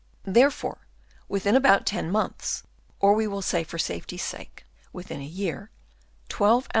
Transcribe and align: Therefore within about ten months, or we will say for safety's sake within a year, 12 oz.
Therefore 0.25 0.87
within 1.29 1.55
about 1.55 1.85
ten 1.85 2.09
months, 2.09 2.63
or 2.99 3.13
we 3.13 3.27
will 3.27 3.43
say 3.43 3.63
for 3.63 3.77
safety's 3.77 4.23
sake 4.23 4.65
within 4.91 5.21
a 5.21 5.25
year, 5.25 5.69
12 6.27 6.63
oz. 6.63 6.69